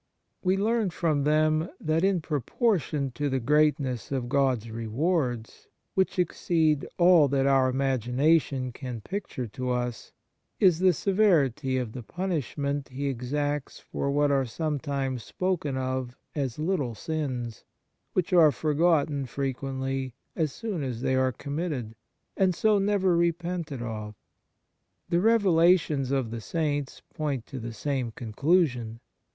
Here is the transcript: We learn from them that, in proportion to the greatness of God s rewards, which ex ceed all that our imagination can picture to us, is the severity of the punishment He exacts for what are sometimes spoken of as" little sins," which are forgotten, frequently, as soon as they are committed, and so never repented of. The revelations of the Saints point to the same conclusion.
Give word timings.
We 0.43 0.57
learn 0.57 0.89
from 0.89 1.25
them 1.25 1.69
that, 1.79 2.03
in 2.03 2.21
proportion 2.21 3.11
to 3.11 3.29
the 3.29 3.39
greatness 3.39 4.11
of 4.11 4.29
God 4.29 4.63
s 4.63 4.69
rewards, 4.69 5.67
which 5.93 6.17
ex 6.17 6.41
ceed 6.41 6.85
all 6.97 7.27
that 7.27 7.45
our 7.45 7.69
imagination 7.69 8.71
can 8.71 9.01
picture 9.01 9.45
to 9.49 9.69
us, 9.69 10.11
is 10.59 10.79
the 10.79 10.93
severity 10.93 11.77
of 11.77 11.91
the 11.91 12.01
punishment 12.01 12.89
He 12.89 13.09
exacts 13.09 13.77
for 13.77 14.09
what 14.09 14.31
are 14.31 14.43
sometimes 14.43 15.21
spoken 15.21 15.77
of 15.77 16.17
as" 16.33 16.57
little 16.71 16.95
sins," 16.95 17.63
which 18.13 18.33
are 18.33 18.51
forgotten, 18.51 19.27
frequently, 19.27 20.15
as 20.35 20.51
soon 20.51 20.81
as 20.81 21.01
they 21.03 21.13
are 21.13 21.31
committed, 21.31 21.93
and 22.35 22.55
so 22.55 22.79
never 22.79 23.15
repented 23.15 23.83
of. 23.83 24.15
The 25.09 25.21
revelations 25.21 26.09
of 26.09 26.31
the 26.31 26.41
Saints 26.41 27.03
point 27.13 27.45
to 27.45 27.59
the 27.59 27.71
same 27.71 28.09
conclusion. 28.13 28.99